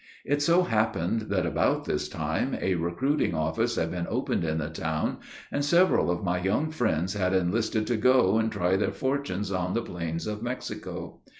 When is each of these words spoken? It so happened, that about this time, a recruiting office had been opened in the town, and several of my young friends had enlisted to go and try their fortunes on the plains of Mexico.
It 0.25 0.41
so 0.41 0.63
happened, 0.63 1.29
that 1.29 1.45
about 1.45 1.85
this 1.85 2.09
time, 2.09 2.57
a 2.59 2.73
recruiting 2.73 3.35
office 3.35 3.75
had 3.75 3.91
been 3.91 4.07
opened 4.09 4.43
in 4.43 4.57
the 4.57 4.71
town, 4.71 5.17
and 5.51 5.63
several 5.63 6.09
of 6.09 6.23
my 6.23 6.41
young 6.41 6.71
friends 6.71 7.13
had 7.13 7.35
enlisted 7.35 7.85
to 7.85 7.97
go 7.97 8.39
and 8.39 8.51
try 8.51 8.77
their 8.77 8.93
fortunes 8.93 9.51
on 9.51 9.75
the 9.75 9.83
plains 9.83 10.25
of 10.25 10.41
Mexico. 10.41 11.19